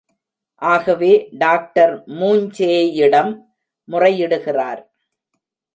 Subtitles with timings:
[0.61, 1.11] ஆகவே
[1.33, 3.31] டாக்டர் மூஞ்சேயிடம்
[3.87, 4.81] முறையிடுகிறார்.